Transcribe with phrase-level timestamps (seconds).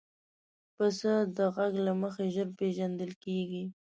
[0.75, 3.63] پسه د غږ له مخې ژر پېژندل کېږي.